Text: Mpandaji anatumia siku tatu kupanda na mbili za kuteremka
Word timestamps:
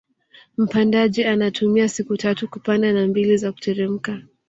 Mpandaji 0.57 1.23
anatumia 1.23 1.89
siku 1.89 2.17
tatu 2.17 2.47
kupanda 2.49 2.93
na 2.93 3.07
mbili 3.07 3.37
za 3.37 3.51
kuteremka 3.51 4.21